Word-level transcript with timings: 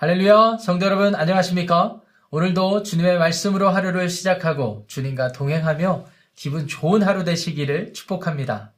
할렐루야, 0.00 0.58
성도 0.58 0.86
여러분 0.86 1.16
안녕하십니까? 1.16 2.00
오늘도 2.30 2.84
주님의 2.84 3.18
말씀으로 3.18 3.68
하루를 3.68 4.08
시작하고 4.08 4.84
주님과 4.86 5.32
동행하며 5.32 6.06
기분 6.36 6.68
좋은 6.68 7.02
하루 7.02 7.24
되시기를 7.24 7.94
축복합니다. 7.94 8.74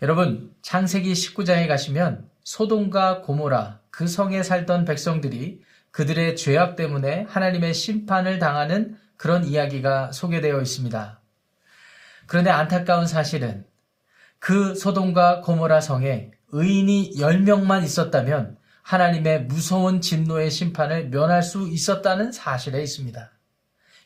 여러분, 0.00 0.50
창세기 0.62 1.12
19장에 1.12 1.68
가시면 1.68 2.26
소돔과 2.42 3.20
고모라 3.20 3.80
그 3.90 4.06
성에 4.06 4.42
살던 4.42 4.86
백성들이 4.86 5.60
그들의 5.90 6.36
죄악 6.36 6.74
때문에 6.76 7.26
하나님의 7.28 7.74
심판을 7.74 8.38
당하는 8.38 8.96
그런 9.18 9.44
이야기가 9.44 10.12
소개되어 10.12 10.58
있습니다. 10.62 11.20
그런데 12.26 12.48
안타까운 12.48 13.06
사실은 13.06 13.66
그 14.38 14.74
소돔과 14.74 15.42
고모라 15.42 15.82
성에 15.82 16.30
의인이 16.48 17.12
10명만 17.18 17.84
있었다면 17.84 18.56
하나님의 18.84 19.46
무서운 19.46 20.00
진노의 20.00 20.50
심판을 20.50 21.08
면할 21.08 21.42
수 21.42 21.68
있었다는 21.68 22.32
사실에 22.32 22.82
있습니다. 22.82 23.30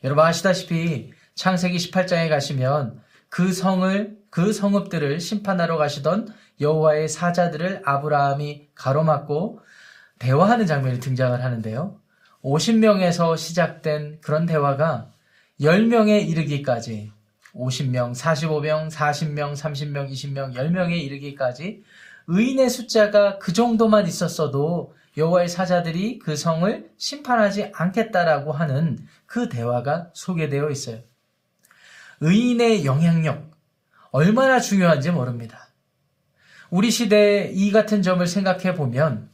여러분 0.04 0.24
아시다시피 0.24 1.12
창세기 1.34 1.76
18장에 1.76 2.28
가시면 2.28 3.00
그 3.28 3.52
성을 3.52 4.16
그 4.30 4.52
성읍들을 4.52 5.20
심판하러 5.20 5.76
가시던 5.76 6.32
여호와의 6.60 7.08
사자들을 7.08 7.82
아브라함이 7.84 8.68
가로막고 8.74 9.60
대화하는 10.20 10.66
장면이 10.66 11.00
등장을 11.00 11.42
하는데요. 11.42 12.00
50명에서 12.42 13.36
시작된 13.36 14.20
그런 14.20 14.46
대화가 14.46 15.10
10명에 15.60 16.28
이르기까지 16.28 17.12
50명, 17.52 18.14
45명, 18.14 18.90
40명, 18.90 19.54
30명, 19.54 20.10
20명, 20.10 20.54
10명에 20.54 21.02
이르기까지 21.02 21.82
의인의 22.28 22.68
숫자가 22.68 23.38
그 23.38 23.52
정도만 23.52 24.06
있었어도 24.06 24.94
여호와의 25.16 25.48
사자들이 25.48 26.18
그 26.18 26.36
성을 26.36 26.90
심판하지 26.98 27.72
않겠다라고 27.74 28.52
하는 28.52 28.98
그 29.26 29.48
대화가 29.48 30.10
소개되어 30.12 30.70
있어요. 30.70 31.00
의인의 32.20 32.84
영향력 32.84 33.50
얼마나 34.10 34.60
중요한지 34.60 35.10
모릅니다. 35.10 35.68
우리 36.70 36.90
시대의 36.90 37.56
이 37.56 37.72
같은 37.72 38.02
점을 38.02 38.24
생각해 38.26 38.74
보면 38.74 39.30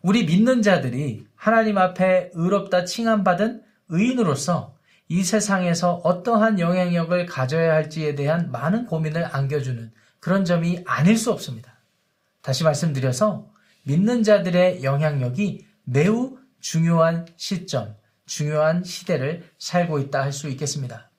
우리 0.00 0.24
믿는 0.24 0.62
자들이 0.62 1.26
하나님 1.36 1.76
앞에 1.76 2.30
의롭다 2.32 2.86
칭함받은 2.86 3.62
의인으로서 3.88 4.74
이 5.08 5.22
세상에서 5.22 5.96
어떠한 5.96 6.58
영향력을 6.58 7.26
가져야 7.26 7.74
할지에 7.74 8.14
대한 8.14 8.50
많은 8.50 8.86
고민을 8.86 9.28
안겨주는 9.36 9.92
그런 10.18 10.46
점이 10.46 10.82
아닐 10.86 11.18
수 11.18 11.30
없습니다. 11.30 11.71
다시 12.42 12.64
말씀드려서 12.64 13.48
믿는 13.84 14.22
자들의 14.22 14.82
영향력이 14.84 15.66
매우 15.84 16.38
중요한 16.60 17.26
시점, 17.36 17.96
중요한 18.26 18.84
시대를 18.84 19.44
살고 19.58 19.98
있다 20.00 20.22
할 20.22 20.32
수 20.32 20.48
있겠습니다. 20.48 21.10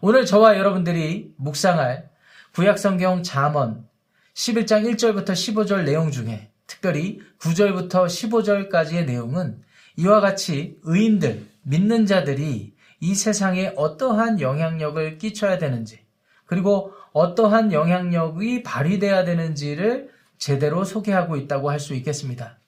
오늘 0.00 0.26
저와 0.26 0.56
여러분들이 0.56 1.34
묵상할 1.36 2.10
구약성경 2.54 3.22
잠언 3.22 3.86
11장 4.34 4.90
1절부터 4.90 5.30
15절 5.30 5.84
내용 5.84 6.10
중에 6.10 6.50
특별히 6.66 7.20
9절부터 7.38 8.06
15절까지의 8.06 9.04
내용은 9.04 9.62
이와 9.96 10.20
같이 10.20 10.78
의인들, 10.82 11.46
믿는 11.62 12.06
자들이 12.06 12.74
이 13.00 13.14
세상에 13.14 13.72
어떠한 13.76 14.40
영향력을 14.40 15.18
끼쳐야 15.18 15.58
되는지, 15.58 16.00
그리고 16.46 16.92
어떠한 17.12 17.72
영향력이 17.72 18.62
발휘돼야 18.62 19.24
되는지를 19.24 20.10
제대로 20.40 20.84
소개하고 20.84 21.36
있다고 21.36 21.70
할 21.70 21.78
수 21.78 21.94
있겠습니다. 21.94 22.58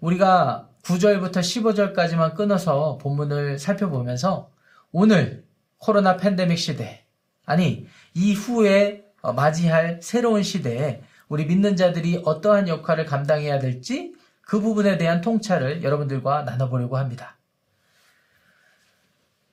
우리가 0.00 0.68
9절부터 0.82 1.38
15절까지만 1.38 2.34
끊어서 2.34 2.98
본문을 2.98 3.58
살펴보면서 3.58 4.50
오늘 4.90 5.44
코로나 5.78 6.16
팬데믹 6.16 6.58
시대, 6.58 7.04
아니, 7.46 7.86
이후에 8.14 9.04
맞이할 9.22 10.00
새로운 10.02 10.42
시대에 10.42 11.02
우리 11.28 11.46
믿는 11.46 11.76
자들이 11.76 12.22
어떠한 12.24 12.68
역할을 12.68 13.06
감당해야 13.06 13.58
될지 13.58 14.14
그 14.42 14.60
부분에 14.60 14.98
대한 14.98 15.20
통찰을 15.20 15.82
여러분들과 15.82 16.42
나눠보려고 16.42 16.98
합니다. 16.98 17.38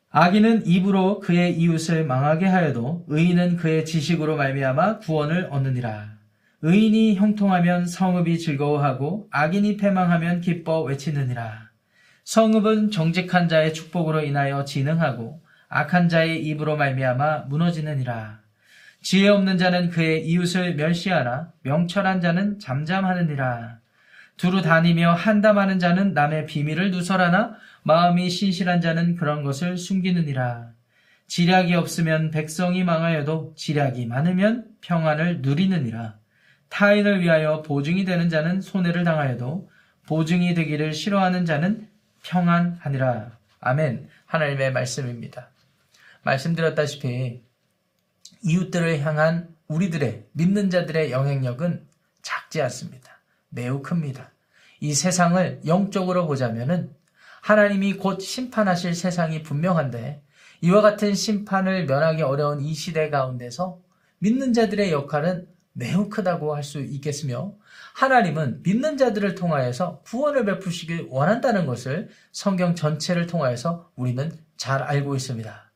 악인은 0.09 0.68
입으로 0.68 1.19
그의 1.19 1.57
이웃을 1.57 2.03
망하게 2.03 2.47
하여도 2.47 3.06
의인은 3.07 3.56
그의 3.56 3.85
지식으로 3.85 4.35
말미암아 4.35 5.00
구원을 5.00 5.47
얻느니라. 5.51 6.20
의인이 6.63 7.16
형통하면 7.16 7.88
성읍이 7.88 8.38
즐거워하고 8.38 9.27
악인이 9.31 9.77
패망하면 9.77 10.41
기뻐 10.41 10.83
외치느니라. 10.83 11.72
성읍은 12.23 12.91
정직한 12.91 13.47
자의 13.47 13.73
축복으로 13.73 14.23
인하여 14.23 14.63
진흥하고 14.63 15.41
악한 15.69 16.07
자의 16.07 16.45
입으로 16.45 16.77
말미암아 16.77 17.45
무너지느니라. 17.50 18.41
지혜 19.01 19.29
없는 19.29 19.57
자는 19.57 19.89
그의 19.89 20.27
이웃을 20.27 20.75
멸시하나 20.75 21.51
명철한 21.63 22.21
자는 22.21 22.59
잠잠하느니라. 22.59 23.79
두루 24.38 24.61
다니며 24.61 25.13
한담하는 25.13 25.79
자는 25.79 26.13
남의 26.13 26.45
비밀을 26.45 26.91
누설하나 26.91 27.55
마음이 27.81 28.29
신실한 28.29 28.81
자는 28.81 29.16
그런 29.16 29.44
것을 29.44 29.77
숨기느니라. 29.77 30.69
지략이 31.25 31.73
없으면 31.73 32.29
백성이 32.29 32.83
망하여도 32.83 33.53
지략이 33.55 34.05
많으면 34.05 34.66
평안을 34.81 35.41
누리느니라. 35.41 36.20
타인을 36.71 37.21
위하여 37.21 37.61
보증이 37.61 38.05
되는 38.05 38.29
자는 38.29 38.61
손해를 38.61 39.03
당하여도 39.03 39.69
보증이 40.07 40.53
되기를 40.53 40.93
싫어하는 40.93 41.45
자는 41.45 41.87
평안하니라. 42.23 43.37
아멘. 43.59 44.09
하나님의 44.25 44.71
말씀입니다. 44.71 45.49
말씀드렸다시피 46.23 47.43
이웃들을 48.43 49.01
향한 49.01 49.53
우리들의 49.67 50.25
믿는 50.31 50.69
자들의 50.69 51.11
영향력은 51.11 51.85
작지 52.21 52.61
않습니다. 52.61 53.19
매우 53.49 53.81
큽니다. 53.81 54.31
이 54.79 54.93
세상을 54.93 55.61
영적으로 55.67 56.25
보자면은 56.25 56.95
하나님이 57.41 57.95
곧 57.95 58.21
심판하실 58.21 58.95
세상이 58.95 59.43
분명한데 59.43 60.23
이와 60.61 60.81
같은 60.81 61.15
심판을 61.15 61.85
면하기 61.85 62.21
어려운 62.21 62.61
이 62.61 62.73
시대 62.73 63.09
가운데서 63.09 63.79
믿는 64.19 64.53
자들의 64.53 64.91
역할은 64.91 65.47
매우 65.73 66.09
크다고 66.09 66.55
할 66.55 66.63
수 66.63 66.79
있겠으며 66.81 67.53
하나님은 67.95 68.61
믿는 68.63 68.97
자들을 68.97 69.35
통하여서 69.35 70.01
구원을 70.05 70.45
베푸시길 70.45 71.07
원한다는 71.09 71.65
것을 71.65 72.09
성경 72.31 72.75
전체를 72.75 73.27
통하여서 73.27 73.91
우리는 73.95 74.31
잘 74.57 74.81
알고 74.81 75.15
있습니다. 75.15 75.71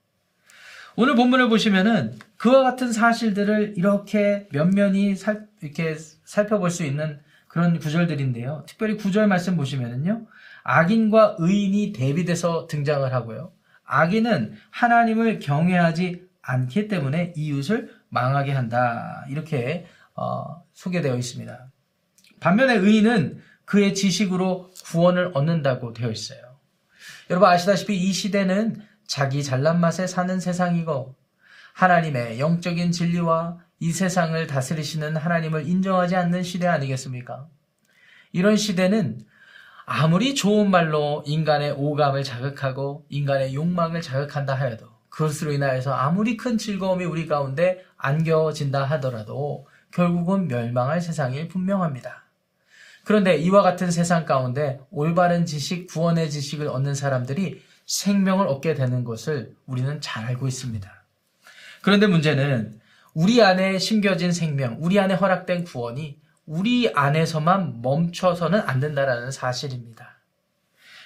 오늘 0.98 1.16
본문을 1.16 1.50
보시면은 1.50 2.18
그와 2.38 2.64
같은 2.64 2.94
사실들을 2.94 3.74
이렇게 3.76 4.48
면면히 4.52 5.16
살, 5.16 5.48
이렇게 5.62 5.98
살펴볼 6.24 6.70
수 6.70 6.86
있는 6.86 7.20
그런 7.48 7.80
구절들인데요. 7.80 8.66
특별히 8.68 8.96
구절 8.96 9.28
말씀 9.28 9.58
보시면은요. 9.58 10.26
악인과 10.64 11.36
의인이 11.40 11.94
대비돼서 11.94 12.68
등장을 12.68 13.12
하고요. 13.14 13.52
악인은 13.86 14.54
하나님을 14.72 15.40
경외하지 15.40 16.26
않기 16.42 16.88
때문에 16.88 17.34
이웃을 17.36 17.92
망하게 18.10 18.52
한다. 18.54 19.26
이렇게 19.30 19.86
어, 20.16 20.64
소개되어 20.74 21.16
있습니다. 21.18 21.72
반면에 22.40 22.76
의인은 22.76 23.42
그의 23.66 23.94
지식으로 23.94 24.72
구원을 24.86 25.32
얻는다고 25.34 25.94
되어 25.94 26.12
있어요. 26.12 26.40
여러분 27.30 27.50
아시다시피 27.50 27.98
이 27.98 28.14
시대는 28.14 28.82
자기 29.08 29.44
잘난 29.44 29.80
맛에 29.80 30.08
사는 30.08 30.40
세상이고 30.40 31.16
하나님의 31.74 32.40
영적인 32.40 32.92
진리와 32.92 33.58
이 33.80 33.92
세상을 33.92 34.48
다스리시는 34.48 35.18
하나님을 35.18 35.68
인정하지 35.68 36.16
않는 36.16 36.44
시대 36.44 36.68
아니겠습니까? 36.68 37.48
이런 38.32 38.56
시대는 38.56 39.26
아무리 39.86 40.34
좋은 40.34 40.72
말로 40.72 41.24
인간의 41.28 41.74
오감을 41.78 42.24
자극하고 42.24 43.06
인간의 43.10 43.54
욕망을 43.54 44.02
자극한다 44.02 44.56
하여도 44.56 44.95
그것으로 45.16 45.54
인하여서 45.54 45.94
아무리 45.94 46.36
큰 46.36 46.58
즐거움이 46.58 47.06
우리 47.06 47.26
가운데 47.26 47.86
안겨진다 47.98 48.84
하더라도 48.84 49.66
결국은 49.94 50.50
멸망할 50.50 51.00
세상이 51.00 51.48
분명합니다. 51.48 52.26
그런데 53.06 53.38
이와 53.38 53.62
같은 53.62 53.92
세상 53.92 54.26
가운데 54.26 54.82
올바른 54.92 55.46
지식, 55.46 55.88
구원의 55.88 56.30
지식을 56.30 56.68
얻는 56.68 56.96
사람들이 56.96 57.64
생명을 57.86 58.48
얻게 58.48 58.74
되는 58.74 59.06
것을 59.06 59.56
우리는 59.68 60.02
잘 60.02 60.26
알고 60.26 60.50
있습니다. 60.50 60.92
그런데 61.82 62.08
문제는 62.08 62.82
우리 63.14 63.42
안에 63.42 63.80
심겨진 63.80 64.34
생명, 64.34 64.78
우리 64.82 65.00
안에 65.00 65.14
허락된 65.14 65.64
구원이 65.64 66.20
우리 66.46 66.92
안에서만 66.94 67.82
멈춰서는 67.82 68.60
안 68.60 68.82
된다라는 68.82 69.32
사실입니다. 69.32 70.18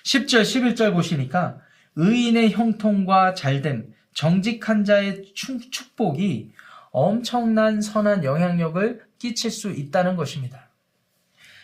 10절, 0.04 0.42
11절 0.42 0.94
보시니까 0.94 1.60
의인의 1.96 2.54
형통과 2.54 3.34
잘됨, 3.34 3.94
정직한 4.14 4.84
자의 4.84 5.34
축복이 5.34 6.52
엄청난 6.92 7.82
선한 7.82 8.24
영향력을 8.24 9.06
끼칠 9.18 9.52
수 9.52 9.72
있다는 9.72 10.16
것입니다. 10.16 10.70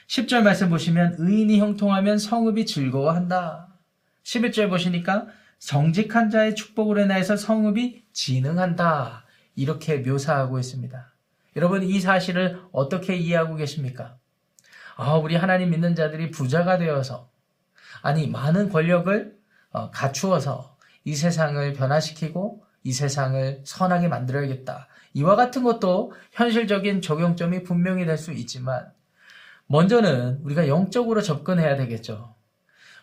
10절 0.08 0.44
말씀 0.44 0.70
보시면 0.70 1.16
의인이 1.18 1.60
형통하면 1.60 2.20
성읍이 2.20 2.66
즐거워한다. 2.66 3.70
11절 4.24 4.70
보시니까 4.70 5.28
정직한 5.60 6.30
자의 6.30 6.56
축복으로 6.56 7.02
인하여서 7.02 7.38
성읍이 7.38 8.04
진흥한다. 8.14 9.26
이렇게 9.56 9.98
묘사하고 9.98 10.60
있습니다. 10.60 11.12
여러분 11.56 11.84
이 11.84 12.00
사실을 12.00 12.62
어떻게 12.72 13.16
이해하고 13.16 13.56
계십니까? 13.56 14.18
아, 14.98 15.16
우리 15.16 15.36
하나님 15.36 15.72
믿는 15.72 15.96
자들이 15.96 16.32
부자가 16.32 16.78
되어서 16.78 17.30
아니 18.02 18.28
많은 18.28 18.70
권력을 18.70 19.36
어, 19.72 19.92
갖추어서 19.92 20.75
이 21.06 21.16
세상을 21.16 21.74
변화시키고 21.74 22.64
이 22.84 22.92
세상을 22.92 23.62
선하게 23.64 24.10
만들어야겠다. 24.10 24.88
이와 25.14 25.36
같은 25.36 25.64
것도 25.64 26.12
현실적인 26.34 27.02
적용점이 27.02 27.64
분명히 27.64 28.06
될 28.06 28.18
수 28.18 28.34
있지만 28.34 28.92
먼저는 29.68 30.42
우리가 30.44 30.68
영적으로 30.68 31.22
접근해야 31.22 31.76
되겠죠. 31.78 32.36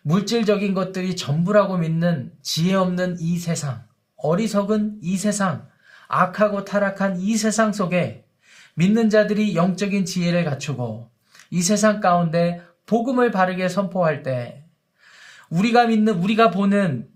물질적인 0.02 0.74
것들이 0.74 1.16
전부라고 1.16 1.78
믿는 1.78 2.32
지혜 2.42 2.74
없는 2.74 3.16
이 3.20 3.38
세상, 3.38 3.84
어리석은 4.16 4.98
이 5.02 5.16
세상, 5.16 5.68
악하고 6.08 6.64
타락한 6.64 7.18
이 7.20 7.36
세상 7.36 7.72
속에 7.72 8.24
믿는 8.74 9.10
자들이 9.10 9.54
영적인 9.56 10.04
지혜를 10.04 10.44
갖추고 10.44 11.10
이 11.50 11.62
세상 11.62 12.00
가운데 12.00 12.62
복음을 12.86 13.30
바르게 13.30 13.68
선포할 13.68 14.22
때 14.22 14.64
우리가 15.50 15.86
믿는, 15.86 16.14
우리가 16.14 16.50
보는, 16.50 17.08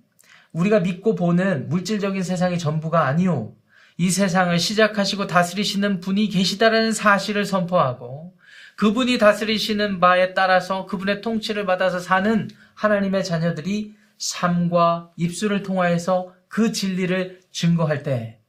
우리가 0.56 0.80
믿고 0.80 1.14
보는 1.14 1.68
물질적인 1.68 2.22
세상이 2.22 2.58
전부가 2.58 3.06
아니오. 3.06 3.54
이 3.98 4.10
세상을 4.10 4.58
시작하시고 4.58 5.26
다스리시는 5.26 6.00
분이 6.00 6.28
계시다라는 6.28 6.92
사실을 6.92 7.44
선포하고 7.44 8.34
그분이 8.76 9.18
다스리시는 9.18 10.00
바에 10.00 10.34
따라서 10.34 10.86
그분의 10.86 11.20
통치를 11.20 11.64
받아서 11.66 11.98
사는 11.98 12.48
하나님의 12.74 13.24
자녀들이 13.24 13.94
삶과 14.18 15.12
입술을 15.16 15.62
통하여서 15.62 16.34
그 16.48 16.72
진리를 16.72 17.40
증거할 17.50 18.02
때 18.02 18.40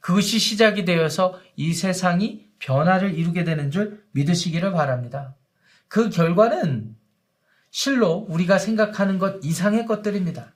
그것이 0.00 0.38
시작이 0.38 0.84
되어서 0.84 1.38
이 1.56 1.72
세상이 1.72 2.46
변화를 2.58 3.14
이루게 3.18 3.44
되는 3.44 3.70
줄 3.70 4.02
믿으시기를 4.12 4.72
바랍니다. 4.72 5.34
그 5.88 6.10
결과는 6.10 6.94
실로 7.70 8.26
우리가 8.28 8.58
생각하는 8.58 9.18
것 9.18 9.40
이상의 9.42 9.86
것들입니다. 9.86 10.54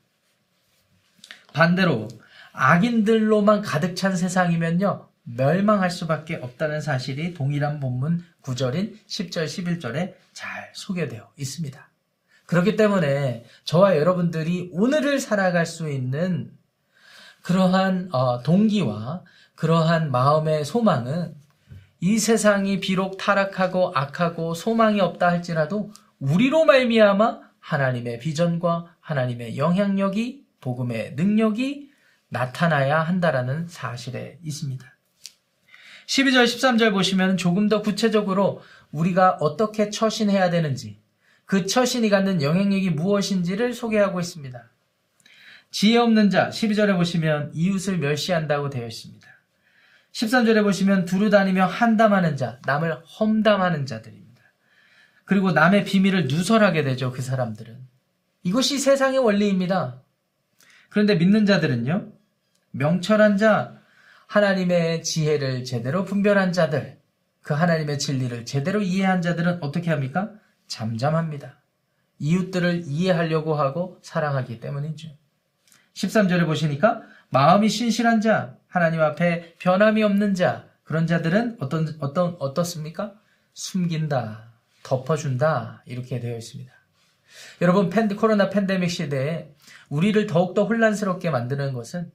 반대로 1.53 2.09
악인들로만 2.53 3.63
가득 3.63 3.95
찬 3.95 4.17
세상이면요. 4.17 5.09
멸망할 5.37 5.91
수밖에 5.91 6.37
없다는 6.37 6.81
사실이 6.81 7.35
동일한 7.35 7.81
본문 7.81 8.25
9절인 8.43 8.97
10절, 9.07 9.45
11절에 9.45 10.15
잘 10.33 10.71
소개되어 10.75 11.31
있습니다. 11.37 11.89
그렇기 12.47 12.77
때문에 12.77 13.45
저와 13.65 13.99
여러분들이 13.99 14.71
오늘을 14.73 15.21
살아갈 15.21 15.67
수 15.67 15.91
있는 15.91 16.51
그러한 17.43 18.09
어, 18.13 18.43
동기와 18.43 19.23
그러한 19.55 20.11
마음의 20.11 20.65
소망은 20.65 21.35
이 22.01 22.19
세상이 22.19 22.81
비록 22.81 23.19
타락하고 23.19 23.93
악하고 23.95 24.55
소망이 24.55 25.01
없다 25.01 25.29
할지라도 25.29 25.93
우리로 26.21 26.65
말미암아 26.65 27.41
하나님의 27.61 28.19
비전과 28.21 28.97
하나님의 29.01 29.59
영향력이 29.59 30.48
복음의 30.61 31.15
능력이 31.15 31.91
나타나야 32.29 33.01
한다라는 33.01 33.69
사실에 33.69 34.39
있습니다. 34.43 34.85
12절, 36.07 36.45
13절 36.45 36.93
보시면 36.93 37.37
조금 37.37 37.69
더 37.69 37.83
구체적으로 37.83 38.63
우리가 38.93 39.37
어떻게 39.41 39.91
처신해야 39.91 40.51
되는지, 40.51 41.01
그 41.45 41.67
처신이 41.67 42.09
갖는 42.11 42.43
영향력이 42.43 42.91
무엇인지를 42.91 43.75
소개하고 43.75 44.21
있습니다. 44.21 44.71
지혜 45.71 45.99
없는 45.99 46.31
자, 46.31 46.49
12절에 46.49 46.97
보시면 46.97 47.51
이웃을 47.55 47.99
멸시한다고 47.99 48.71
되어 48.71 48.87
있습니다. 48.87 49.29
13절에 50.13 50.63
보시면 50.63 51.05
두루 51.05 51.31
다니며 51.31 51.67
한담하는 51.67 52.37
자, 52.37 52.59
남을 52.65 53.03
험담하는 53.05 53.87
자들입니다. 53.87 54.43
그리고 55.25 55.53
남의 55.53 55.85
비밀을 55.85 56.27
누설하게 56.27 56.83
되죠, 56.85 57.13
그 57.13 57.21
사람들은. 57.21 57.79
이것이 58.45 58.79
세상의 58.79 59.19
원리입니다. 59.19 60.03
그런데 60.89 61.15
믿는 61.15 61.47
자들은요, 61.47 62.13
명철한 62.73 63.37
자, 63.37 63.79
하나님의 64.27 65.03
지혜를 65.03 65.65
제대로 65.65 66.05
분별한 66.05 66.53
자들, 66.53 66.99
그 67.43 67.55
하나님의 67.55 67.99
진리를 67.99 68.45
제대로 68.45 68.83
이해한 68.83 69.23
자들은 69.23 69.63
어떻게 69.63 69.91
합니까? 69.91 70.33
잠잠합니다. 70.67 71.61
이웃들을 72.19 72.85
이해하려고 72.87 73.55
하고 73.55 73.99
사랑하기 74.03 74.61
때문이죠. 74.61 75.09
13절에 75.95 76.45
보시니까 76.47 77.03
마음이 77.31 77.69
신실한 77.69 78.21
자, 78.21 78.57
하나님 78.69 79.01
앞에 79.01 79.55
변함이 79.59 80.03
없는 80.03 80.35
자, 80.35 80.67
그런 80.85 81.07
자들은 81.07 81.57
어떤, 81.61 81.97
어떤, 82.01 82.37
어떻습니까? 82.39 83.15
숨긴다, 83.55 84.53
덮어준다, 84.83 85.83
이렇게 85.87 86.21
되어 86.21 86.37
있습니다. 86.37 86.73
여러분, 87.61 87.91
팬, 87.91 88.09
코로나 88.15 88.49
팬데믹 88.49 88.91
시대에 88.91 89.51
우리를 89.89 90.27
더욱더 90.27 90.65
혼란스럽게 90.65 91.31
만드는 91.31 91.73
것은 91.73 92.11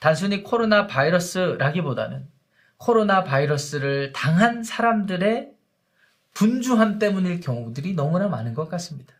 단순히 0.00 0.42
코로나 0.42 0.86
바이러스라기보다는 0.86 2.28
코로나 2.76 3.24
바이러스를 3.24 4.12
당한 4.12 4.62
사람들의 4.62 5.52
분주함 6.34 6.98
때문일 6.98 7.40
경우들이 7.40 7.94
너무나 7.94 8.28
많은 8.28 8.54
것 8.54 8.68
같습니다. 8.68 9.14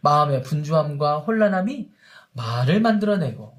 마음의 0.00 0.42
분주함과 0.42 1.18
혼란함이 1.18 1.90
말을 2.32 2.80
만들어내고 2.80 3.56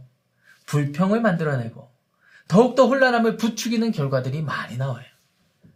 불평을 0.65 1.21
만들어내고 1.21 1.91
더욱더 2.47 2.87
혼란함을 2.87 3.37
부추기는 3.37 3.91
결과들이 3.91 4.41
많이 4.41 4.77
나와요. 4.77 5.05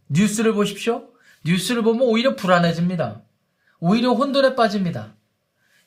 뉴스를 0.08 0.52
보십시오. 0.52 1.08
뉴스를 1.44 1.82
보면 1.82 2.02
오히려 2.02 2.36
불안해집니다. 2.36 3.22
오히려 3.80 4.12
혼돈에 4.12 4.54
빠집니다. 4.54 5.14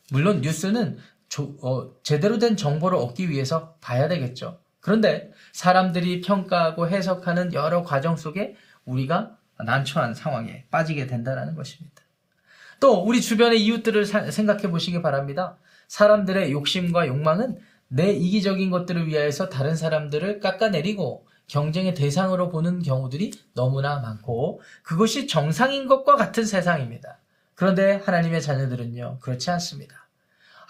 물론 0.09 0.41
뉴스는 0.41 0.97
조, 1.31 1.55
어, 1.61 1.89
제대로 2.03 2.37
된 2.37 2.57
정보를 2.57 2.97
얻기 2.97 3.29
위해서 3.29 3.75
봐야 3.79 4.09
되겠죠. 4.09 4.59
그런데 4.81 5.31
사람들이 5.53 6.19
평가하고 6.19 6.89
해석하는 6.89 7.53
여러 7.53 7.83
과정 7.83 8.17
속에 8.17 8.55
우리가 8.83 9.37
난처한 9.57 10.13
상황에 10.13 10.65
빠지게 10.69 11.07
된다는 11.07 11.55
것입니다. 11.55 12.03
또 12.81 13.01
우리 13.01 13.21
주변의 13.21 13.63
이웃들을 13.63 14.05
사, 14.05 14.29
생각해 14.29 14.69
보시기 14.69 15.01
바랍니다. 15.01 15.57
사람들의 15.87 16.51
욕심과 16.51 17.07
욕망은 17.07 17.59
내 17.87 18.11
이기적인 18.11 18.69
것들을 18.69 19.07
위하여서 19.07 19.47
다른 19.47 19.77
사람들을 19.77 20.41
깎아내리고 20.41 21.25
경쟁의 21.47 21.93
대상으로 21.93 22.49
보는 22.49 22.81
경우들이 22.81 23.31
너무나 23.53 23.99
많고 23.99 24.59
그것이 24.83 25.27
정상인 25.27 25.87
것과 25.87 26.17
같은 26.17 26.43
세상입니다. 26.43 27.19
그런데 27.55 28.01
하나님의 28.03 28.41
자녀들은요, 28.41 29.19
그렇지 29.21 29.49
않습니다. 29.51 30.00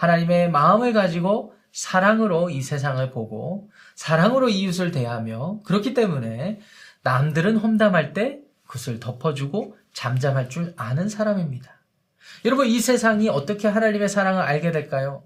하나님의 0.02 0.50
마음을 0.50 0.94
가지고 0.94 1.54
사랑으로 1.72 2.50
이 2.50 2.64
세상을 2.64 3.12
보고 3.12 3.70
사랑으로 3.96 4.50
이웃을 4.50 4.92
대하며 4.92 5.62
그렇기 5.64 5.94
때문에 5.94 6.60
남들은 7.04 7.58
험담할 7.58 8.14
때 8.14 8.40
그것을 8.66 9.00
덮어주고 9.00 9.78
잠잠할 9.94 10.50
줄 10.50 10.74
아는 10.76 11.08
사람입니다. 11.08 11.80
여러분 12.46 12.66
이 12.66 12.80
세상이 12.80 13.30
어떻게 13.30 13.68
하나님의 13.68 14.10
사랑을 14.10 14.42
알게 14.42 14.72
될까요? 14.72 15.24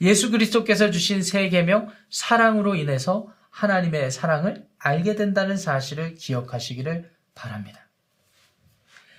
예수 0.00 0.32
그리스도께서 0.32 0.90
주신 0.90 1.22
세 1.22 1.48
계명 1.48 1.88
사랑으로 2.10 2.74
인해서 2.74 3.28
하나님의 3.50 4.10
사랑을 4.10 4.66
알게 4.78 5.14
된다는 5.14 5.56
사실을 5.56 6.14
기억하시기를 6.14 7.12
바랍니다. 7.36 7.80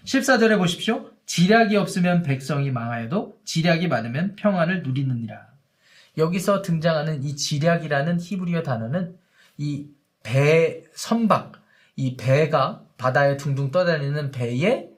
14절에 0.03 0.57
보십시오. 0.57 1.14
지략이 1.25 1.75
없으면 1.75 2.23
백성이 2.23 2.71
망하여도 2.71 3.39
지략이 3.45 3.87
많으면 3.87 4.35
평안을 4.35 4.83
누리느니라. 4.83 5.47
여기서 6.17 6.61
등장하는 6.61 7.23
이 7.23 7.35
지략이라는 7.35 8.19
히브리어 8.19 8.63
단어는 8.63 9.17
이 9.57 9.95
배 10.25 10.83
선박, 10.95 11.53
이 11.95 12.17
배가 12.17 12.81
바다에 12.97 13.37
둥둥 13.37 13.69
떠다니는 13.69 14.31
배에 14.31 14.89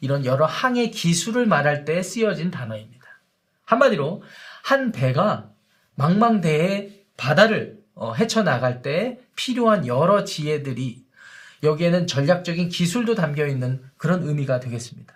이런 0.00 0.24
여러 0.24 0.46
항해 0.46 0.90
기술을 0.90 1.44
말할 1.46 1.84
때 1.84 2.02
쓰여진 2.02 2.52
단어입니다. 2.52 3.04
한마디로 3.64 4.22
한 4.62 4.92
배가 4.92 5.50
망망대해 5.96 6.92
바다를 7.16 7.82
어, 7.94 8.14
헤쳐나갈 8.14 8.80
때 8.82 9.18
필요한 9.34 9.88
여러 9.88 10.22
지혜들이 10.22 11.04
여기에는 11.64 12.06
전략적인 12.06 12.68
기술도 12.68 13.16
담겨 13.16 13.46
있는 13.46 13.82
그런 13.96 14.22
의미가 14.22 14.60
되겠습니다. 14.60 15.15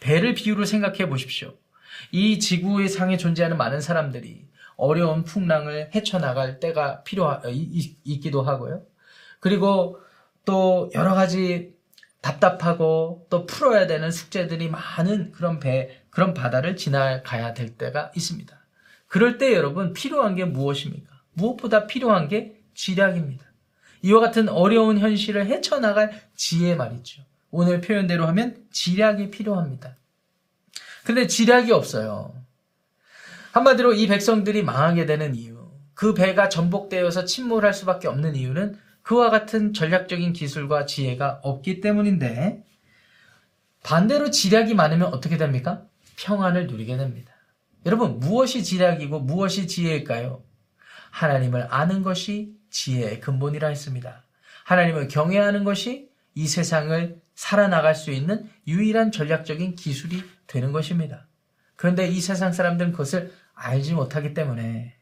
배를 0.00 0.34
비유로 0.34 0.64
생각해 0.64 1.08
보십시오. 1.08 1.54
이 2.12 2.38
지구의 2.38 2.88
상에 2.88 3.16
존재하는 3.16 3.56
많은 3.56 3.80
사람들이 3.80 4.46
어려운 4.76 5.24
풍랑을 5.24 5.90
헤쳐나갈 5.94 6.60
때가 6.60 7.02
필요, 7.02 7.26
어, 7.26 7.42
있기도 8.04 8.42
하고요. 8.42 8.82
그리고 9.40 9.98
또 10.44 10.90
여러 10.94 11.14
가지 11.14 11.74
답답하고 12.20 13.26
또 13.30 13.46
풀어야 13.46 13.86
되는 13.86 14.10
숙제들이 14.10 14.68
많은 14.68 15.32
그런 15.32 15.60
배, 15.60 16.02
그런 16.10 16.34
바다를 16.34 16.76
지나가야 16.76 17.54
될 17.54 17.76
때가 17.76 18.12
있습니다. 18.14 18.56
그럴 19.06 19.38
때 19.38 19.54
여러분 19.54 19.92
필요한 19.92 20.34
게 20.34 20.44
무엇입니까? 20.44 21.10
무엇보다 21.32 21.86
필요한 21.86 22.28
게 22.28 22.60
지략입니다. 22.74 23.44
이와 24.02 24.20
같은 24.20 24.48
어려운 24.48 24.98
현실을 24.98 25.46
헤쳐나갈 25.46 26.22
지혜 26.34 26.74
말이죠. 26.74 27.22
오늘 27.50 27.80
표현대로 27.80 28.26
하면 28.28 28.56
지략이 28.72 29.30
필요합니다. 29.30 29.96
근데 31.04 31.26
지략이 31.26 31.72
없어요. 31.72 32.34
한마디로 33.52 33.94
이 33.94 34.06
백성들이 34.06 34.62
망하게 34.62 35.06
되는 35.06 35.34
이유, 35.34 35.70
그 35.94 36.14
배가 36.14 36.48
전복되어서 36.48 37.24
침몰할 37.24 37.72
수밖에 37.72 38.08
없는 38.08 38.36
이유는 38.36 38.78
그와 39.02 39.30
같은 39.30 39.72
전략적인 39.72 40.34
기술과 40.34 40.84
지혜가 40.84 41.40
없기 41.42 41.80
때문인데 41.80 42.62
반대로 43.82 44.30
지략이 44.30 44.74
많으면 44.74 45.14
어떻게 45.14 45.38
됩니까? 45.38 45.82
평안을 46.16 46.66
누리게 46.66 46.96
됩니다. 46.96 47.32
여러분 47.86 48.18
무엇이 48.18 48.62
지략이고 48.62 49.20
무엇이 49.20 49.66
지혜일까요? 49.66 50.42
하나님을 51.10 51.68
아는 51.70 52.02
것이 52.02 52.54
지혜의 52.70 53.20
근본이라 53.20 53.68
했습니다. 53.68 54.24
하나님을 54.64 55.08
경외하는 55.08 55.64
것이 55.64 56.10
이 56.34 56.46
세상을 56.46 57.18
살아나갈 57.38 57.94
수 57.94 58.10
있는 58.10 58.50
유일한 58.66 59.12
전략적인 59.12 59.76
기술이 59.76 60.24
되는 60.48 60.72
것입니다. 60.72 61.28
그런데 61.76 62.08
이 62.08 62.20
세상 62.20 62.52
사람들은 62.52 62.90
그것을 62.90 63.32
알지 63.54 63.94
못하기 63.94 64.34
때문에 64.34 64.96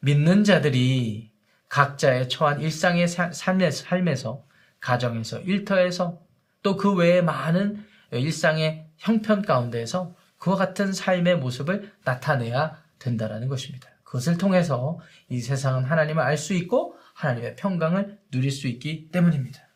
믿는 0.00 0.44
자들이 0.44 1.32
각자의 1.70 2.28
처한 2.28 2.60
일상의 2.60 3.08
삶에서, 3.08 4.44
가정에서 4.78 5.40
일터에서 5.40 6.20
또 6.62 6.76
그 6.76 6.92
외에 6.92 7.22
많은 7.22 7.82
일상의 8.12 8.86
형편 8.98 9.40
가운데에서 9.40 10.14
그와 10.36 10.56
같은 10.56 10.92
삶의 10.92 11.38
모습을 11.38 11.94
나타내야 12.04 12.78
된다라는 12.98 13.48
것입니다. 13.48 13.88
그것을 14.02 14.36
통해서 14.36 14.98
이 15.30 15.40
세상은 15.40 15.84
하나님을 15.84 16.22
알 16.22 16.36
수 16.36 16.52
있고 16.52 16.98
하나님의 17.14 17.56
평강을 17.56 18.18
누릴 18.30 18.50
수 18.50 18.68
있기 18.68 19.08
때문입니다. 19.10 19.73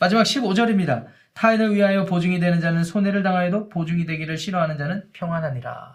마지막 0.00 0.22
15절입니다. 0.22 1.08
타인을 1.34 1.74
위하여 1.74 2.06
보증이 2.06 2.40
되는 2.40 2.58
자는 2.58 2.84
손해를 2.84 3.22
당하여도 3.22 3.68
보증이 3.68 4.06
되기를 4.06 4.38
싫어하는 4.38 4.78
자는 4.78 5.06
평안하니라. 5.12 5.94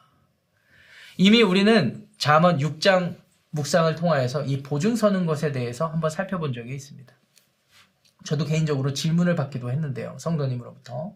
이미 1.17 1.41
우리는 1.41 2.07
잠언 2.19 2.59
6장 2.59 3.15
묵상을 3.49 3.95
통하여서 3.95 4.43
이 4.43 4.61
보증 4.61 4.95
서는 4.95 5.25
것에 5.25 5.51
대해서 5.51 5.87
한번 5.87 6.11
살펴본 6.11 6.53
적이 6.53 6.75
있습니다. 6.75 7.11
저도 8.25 8.45
개인적으로 8.45 8.93
질문을 8.93 9.35
받기도 9.35 9.71
했는데요. 9.71 10.17
성도님으로부터. 10.19 11.15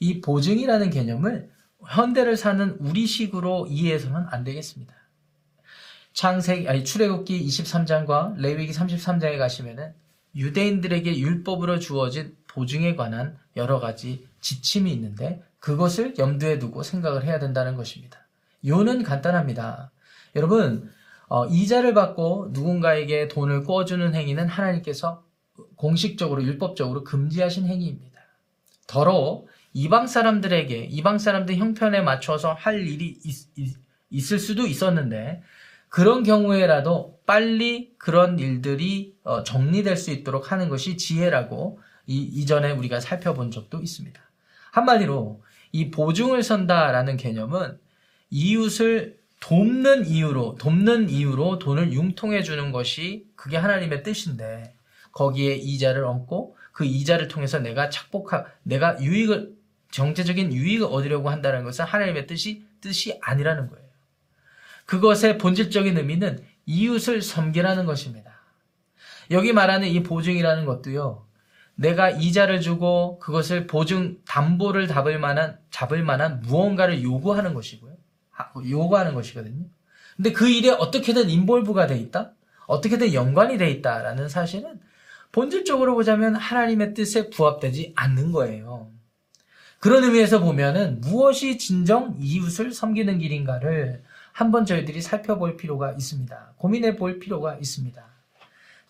이 0.00 0.22
보증이라는 0.22 0.88
개념을 0.88 1.50
현대를 1.86 2.38
사는 2.38 2.78
우리식으로 2.80 3.66
이해해서는 3.68 4.26
안 4.30 4.42
되겠습니다. 4.42 4.94
창세기, 6.14 6.66
아니, 6.66 6.82
출애굽기 6.82 7.46
23장과 7.46 8.36
레위기 8.38 8.72
33장에 8.72 9.36
가시면은 9.36 9.92
유대인들에게 10.36 11.18
율법으로 11.18 11.78
주어진 11.78 12.36
보증에 12.46 12.94
관한 12.94 13.36
여러 13.56 13.80
가지 13.80 14.26
지침이 14.40 14.92
있는데 14.92 15.42
그것을 15.58 16.14
염두에 16.18 16.58
두고 16.58 16.82
생각을 16.82 17.24
해야 17.24 17.38
된다는 17.38 17.74
것입니다. 17.74 18.26
요는 18.64 19.02
간단합니다. 19.02 19.90
여러분, 20.36 20.90
어, 21.28 21.46
이자를 21.46 21.94
받고 21.94 22.50
누군가에게 22.52 23.28
돈을 23.28 23.64
꿔주는 23.64 24.14
행위는 24.14 24.48
하나님께서 24.48 25.24
공식적으로 25.76 26.42
율법적으로 26.42 27.02
금지하신 27.02 27.66
행위입니다. 27.66 28.20
더러 28.86 29.44
이방 29.72 30.06
사람들에게 30.06 30.84
이방 30.84 31.18
사람들 31.18 31.56
형편에 31.56 32.00
맞춰서 32.00 32.52
할 32.52 32.86
일이 32.86 33.18
있, 33.24 34.32
을 34.32 34.38
수도 34.38 34.66
있었는데 34.66 35.42
그런 35.88 36.22
경우에라도 36.22 37.15
빨리 37.26 37.92
그런 37.98 38.38
일들이 38.38 39.14
어, 39.24 39.42
정리될 39.42 39.96
수 39.96 40.10
있도록 40.12 40.52
하는 40.52 40.68
것이 40.68 40.96
지혜라고 40.96 41.80
이, 42.06 42.22
이전에 42.22 42.70
우리가 42.70 43.00
살펴본 43.00 43.50
적도 43.50 43.80
있습니다. 43.80 44.20
한마디로 44.70 45.42
이 45.72 45.90
보증을 45.90 46.42
선다라는 46.42 47.16
개념은 47.16 47.78
이웃을 48.30 49.18
돕는 49.40 50.06
이유로 50.06 50.56
돕는 50.58 51.10
이유로 51.10 51.58
돈을 51.58 51.92
융통해 51.92 52.42
주는 52.42 52.72
것이 52.72 53.26
그게 53.34 53.56
하나님의 53.56 54.02
뜻인데 54.02 54.74
거기에 55.12 55.54
이자를 55.54 56.04
얹고 56.04 56.56
그 56.72 56.84
이자를 56.84 57.28
통해서 57.28 57.58
내가 57.58 57.90
착복하 57.90 58.44
내가 58.62 59.00
유익을 59.00 59.54
경제적인 59.92 60.52
유익을 60.52 60.86
얻으려고 60.86 61.30
한다는 61.30 61.64
것은 61.64 61.84
하나님의 61.84 62.26
뜻이 62.26 62.64
뜻이 62.80 63.18
아니라는 63.22 63.68
거예요. 63.68 63.86
그것의 64.84 65.38
본질적인 65.38 65.96
의미는 65.96 66.44
이웃을 66.66 67.22
섬기라는 67.22 67.86
것입니다. 67.86 68.32
여기 69.30 69.52
말하는 69.52 69.88
이 69.88 70.02
보증이라는 70.02 70.64
것도요. 70.66 71.26
내가 71.76 72.10
이자를 72.10 72.60
주고 72.60 73.18
그것을 73.18 73.66
보증 73.66 74.18
담보를 74.26 74.88
잡을 74.88 75.18
만한 75.18 75.58
잡을 75.70 76.02
만한 76.02 76.40
무언가를 76.40 77.02
요구하는 77.02 77.54
것이고요. 77.54 77.94
요구하는 78.68 79.14
것이거든요. 79.14 79.66
근데 80.16 80.32
그 80.32 80.48
일에 80.48 80.70
어떻게든 80.70 81.28
인볼브가 81.28 81.86
돼 81.86 81.98
있다? 81.98 82.32
어떻게든 82.66 83.12
연관이 83.12 83.58
돼 83.58 83.70
있다라는 83.70 84.28
사실은 84.28 84.80
본질적으로 85.32 85.94
보자면 85.94 86.34
하나님의 86.34 86.94
뜻에 86.94 87.28
부합되지 87.28 87.92
않는 87.94 88.32
거예요. 88.32 88.90
그런 89.78 90.04
의미에서 90.04 90.40
보면은 90.40 91.00
무엇이 91.02 91.58
진정 91.58 92.16
이웃을 92.18 92.72
섬기는 92.72 93.18
길인가를 93.18 94.02
한번 94.36 94.66
저희들이 94.66 95.00
살펴볼 95.00 95.56
필요가 95.56 95.92
있습니다. 95.92 96.52
고민해 96.58 96.96
볼 96.96 97.18
필요가 97.18 97.56
있습니다. 97.56 98.04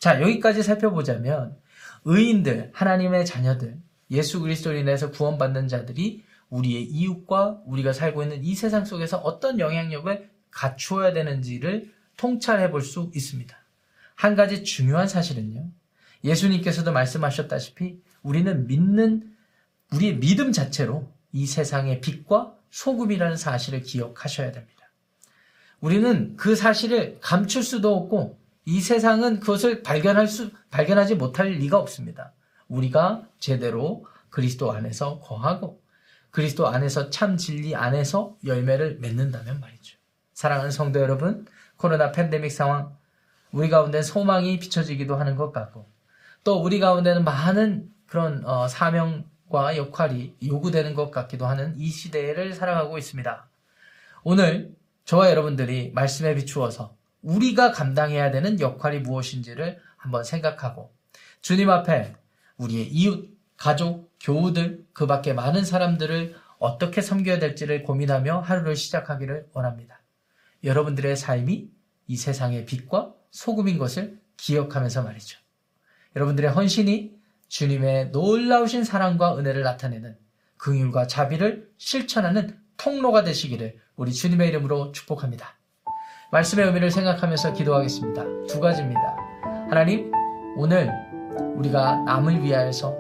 자, 0.00 0.20
여기까지 0.20 0.64
살펴보자면 0.64 1.56
의인들, 2.04 2.72
하나님의 2.74 3.24
자녀들, 3.24 3.78
예수 4.10 4.40
그리스도로 4.40 4.76
인해서 4.76 5.12
구원받는 5.12 5.68
자들이 5.68 6.24
우리의 6.50 6.82
이웃과 6.82 7.62
우리가 7.64 7.92
살고 7.92 8.24
있는 8.24 8.42
이 8.42 8.56
세상 8.56 8.84
속에서 8.84 9.18
어떤 9.18 9.60
영향력을 9.60 10.28
갖추어야 10.50 11.12
되는지를 11.12 11.92
통찰해 12.16 12.72
볼 12.72 12.82
수 12.82 13.12
있습니다. 13.14 13.56
한 14.16 14.34
가지 14.34 14.64
중요한 14.64 15.06
사실은요. 15.06 15.70
예수님께서도 16.24 16.90
말씀하셨다시피 16.90 18.02
우리는 18.24 18.66
믿는 18.66 19.32
우리의 19.92 20.18
믿음 20.18 20.50
자체로 20.50 21.08
이 21.30 21.46
세상의 21.46 22.00
빛과 22.00 22.56
소금이라는 22.70 23.36
사실을 23.36 23.82
기억하셔야 23.82 24.50
됩니다. 24.50 24.75
우리는 25.80 26.36
그 26.36 26.56
사실을 26.56 27.18
감출 27.20 27.62
수도 27.62 27.94
없고 27.94 28.38
이 28.64 28.80
세상은 28.80 29.40
그것을 29.40 29.82
발견할 29.82 30.26
수 30.26 30.50
발견하지 30.70 31.14
못할 31.14 31.48
리가 31.48 31.78
없습니다. 31.78 32.32
우리가 32.68 33.22
제대로 33.38 34.04
그리스도 34.30 34.72
안에서 34.72 35.20
거하고 35.20 35.80
그리스도 36.36 36.66
안에서 36.66 37.08
참 37.08 37.38
진리 37.38 37.74
안에서 37.74 38.36
열매를 38.44 38.98
맺는다면 39.00 39.60
말이죠. 39.60 39.96
사랑하는 40.34 40.70
성도 40.70 41.00
여러분, 41.00 41.46
코로나 41.76 42.12
팬데믹 42.12 42.52
상황, 42.52 42.94
우리 43.52 43.70
가운데 43.70 44.02
소망이 44.02 44.58
비춰지기도 44.58 45.16
하는 45.16 45.34
것 45.36 45.50
같고, 45.50 45.88
또 46.44 46.62
우리 46.62 46.78
가운데는 46.78 47.24
많은 47.24 47.88
그런 48.06 48.44
어, 48.44 48.68
사명과 48.68 49.78
역할이 49.78 50.36
요구되는 50.46 50.92
것 50.92 51.10
같기도 51.10 51.46
하는 51.46 51.74
이 51.78 51.88
시대를 51.88 52.52
살아가고 52.52 52.98
있습니다. 52.98 53.48
오늘 54.22 54.76
저와 55.06 55.30
여러분들이 55.30 55.92
말씀에 55.94 56.34
비추어서 56.34 56.96
우리가 57.22 57.70
감당해야 57.70 58.30
되는 58.32 58.60
역할이 58.60 59.00
무엇인지를 59.00 59.78
한번 59.96 60.24
생각하고 60.24 60.92
주님 61.40 61.70
앞에 61.70 62.14
우리의 62.56 62.88
이웃, 62.88 63.30
가족, 63.56 64.12
교우들, 64.20 64.84
그 64.92 65.06
밖에 65.06 65.32
많은 65.32 65.64
사람들을 65.64 66.34
어떻게 66.58 67.00
섬겨야 67.00 67.38
될지를 67.38 67.84
고민하며 67.84 68.40
하루를 68.40 68.74
시작하기를 68.74 69.50
원합니다. 69.52 70.02
여러분들의 70.64 71.16
삶이 71.16 71.70
이 72.08 72.16
세상의 72.16 72.66
빛과 72.66 73.14
소금인 73.30 73.78
것을 73.78 74.18
기억하면서 74.36 75.02
말이죠. 75.04 75.38
여러분들의 76.16 76.50
헌신이 76.50 77.14
주님의 77.48 78.10
놀라우신 78.10 78.82
사랑과 78.82 79.38
은혜를 79.38 79.62
나타내는 79.62 80.16
긍휼과 80.56 81.06
자비를 81.06 81.70
실천하는 81.76 82.58
통로가 82.76 83.22
되시기를 83.22 83.78
우리 83.96 84.12
주님의 84.12 84.48
이름으로 84.48 84.92
축복합니다. 84.92 85.56
말씀의 86.30 86.66
의미를 86.66 86.90
생각하면서 86.90 87.54
기도하겠습니다. 87.54 88.24
두 88.46 88.60
가지입니다. 88.60 89.16
하나님, 89.70 90.12
오늘 90.58 90.92
우리가 91.56 92.02
남을 92.02 92.42
위하여서 92.42 92.94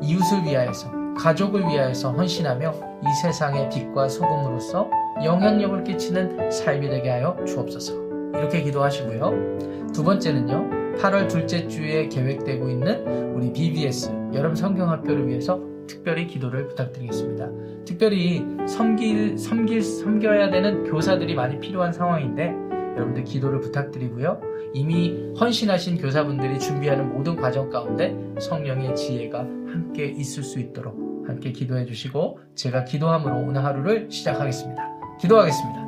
이웃을 0.00 0.44
위하여서 0.44 1.14
가족을 1.18 1.62
위하여서 1.62 2.12
헌신하며 2.12 2.74
이 3.02 3.06
세상의 3.22 3.68
빛과 3.70 4.08
소금으로서 4.08 4.88
영향력을 5.24 5.82
끼치는 5.82 6.52
삶이 6.52 6.88
되게 6.88 7.10
하여 7.10 7.36
주옵소서. 7.44 7.94
이렇게 8.34 8.62
기도하시고요. 8.62 9.88
두 9.92 10.04
번째는요. 10.04 10.98
8월 10.98 11.28
둘째 11.28 11.66
주에 11.66 12.08
계획되고 12.08 12.68
있는 12.68 13.34
우리 13.34 13.52
BBS 13.52 14.12
여름 14.34 14.54
성경학교를 14.54 15.26
위해서 15.26 15.60
특별히 15.88 16.28
기도를 16.28 16.68
부탁드리겠습니다. 16.68 17.50
특별히 17.84 18.44
섬길, 18.68 19.36
섬길, 19.36 19.82
섬겨야 19.82 20.50
되는 20.50 20.84
교사들이 20.84 21.34
많이 21.34 21.58
필요한 21.58 21.92
상황인데 21.92 22.54
여러분들 22.94 23.24
기도를 23.24 23.60
부탁드리고요. 23.60 24.40
이미 24.74 25.32
헌신하신 25.40 25.98
교사분들이 25.98 26.60
준비하는 26.60 27.12
모든 27.12 27.34
과정 27.36 27.70
가운데 27.70 28.16
성령의 28.38 28.94
지혜가 28.94 29.40
함께 29.40 30.06
있을 30.06 30.42
수 30.42 30.60
있도록 30.60 30.96
함께 31.26 31.52
기도해 31.52 31.84
주시고 31.84 32.38
제가 32.54 32.84
기도함으로 32.84 33.36
오늘 33.36 33.64
하루를 33.64 34.08
시작하겠습니다. 34.10 34.82
기도하겠습니다. 35.20 35.80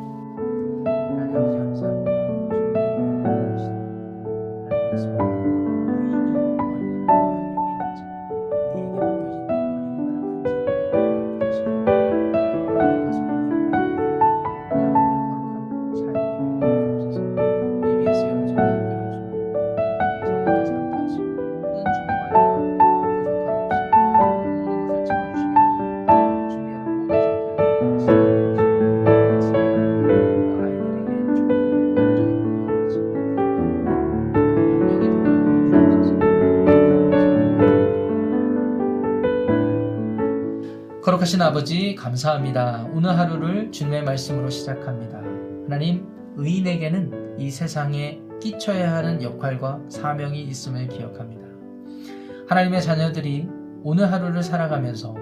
하나님 0.85 1.37
아버지 1.37 1.59
감사합니다. 1.59 2.11
거룩하신 41.21 41.43
아버지 41.43 41.95
감사합니다. 41.95 42.89
오늘 42.95 43.19
하루를 43.19 43.71
주님의 43.71 44.05
말씀으로 44.05 44.49
시작합니다. 44.49 45.19
하나님 45.65 46.07
의인에게는 46.37 47.37
이 47.39 47.51
세상에 47.51 48.21
끼쳐야 48.41 48.95
하는 48.95 49.23
역할과 49.23 49.81
사명이 49.89 50.43
있음을 50.43 50.89
기억합니다. 50.89 51.43
하나님의 52.49 52.83
자녀들이 52.83 53.49
오늘 53.83 54.11
하루를 54.11 54.43
살아가면서 54.43 55.15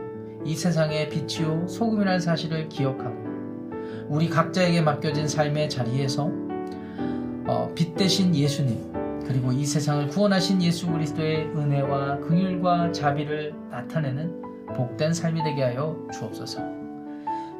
이 0.44 0.54
세상의 0.54 1.08
빛이요 1.08 1.66
소금이라는 1.66 2.20
사실을 2.20 2.68
기억하고 2.68 3.16
우리 4.08 4.28
각자에게 4.28 4.82
맡겨진 4.82 5.26
삶의 5.26 5.68
자리에서 5.68 6.30
어, 7.46 7.72
빛 7.74 7.96
대신 7.96 8.34
예수님 8.34 9.22
그리고 9.26 9.52
이 9.52 9.66
세상을 9.66 10.08
구원하신 10.08 10.62
예수 10.62 10.86
그리스도의 10.90 11.48
은혜와 11.56 12.20
긍휼과 12.20 12.92
자비를 12.92 13.52
나타내는 13.70 14.47
복된 14.74 15.12
삶이 15.12 15.42
되게 15.42 15.62
하여 15.62 15.96
주옵소서. 16.12 16.62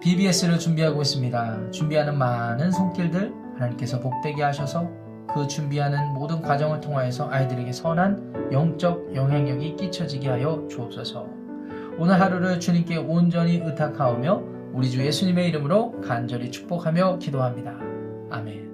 BBS를 0.01 0.59
준비하고 0.59 1.03
있습니다. 1.03 1.71
준비하는 1.71 2.17
많은 2.17 2.71
손길들 2.71 3.33
하나님께서 3.55 4.01
복되게 4.01 4.43
하셔서 4.43 4.89
그 5.35 5.47
준비하는 5.47 6.15
모든 6.15 6.41
과정을 6.41 6.81
통하여서 6.81 7.29
아이들에게 7.31 7.73
선한 7.73 8.51
영적 8.53 9.15
영향력이 9.15 9.77
끼쳐지게 9.77 10.29
하여 10.29 10.67
주옵소서. 10.71 11.27
오늘 11.99 12.21
하루를 12.21 12.61
주님께 12.61 12.97
온전히 12.97 13.57
의탁하오며 13.57 14.43
우리 14.73 14.89
주 14.89 15.05
예수님의 15.05 15.49
이름으로 15.49 16.01
간절히 16.01 16.51
축복하며 16.51 17.19
기도합니다. 17.19 17.77
아멘. 18.31 18.68